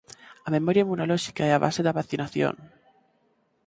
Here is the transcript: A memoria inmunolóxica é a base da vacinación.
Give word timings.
A 0.47 0.49
memoria 0.55 0.83
inmunolóxica 0.85 1.41
é 1.49 1.51
a 1.53 1.61
base 1.65 1.81
da 1.83 1.95
vacinación. 1.99 2.53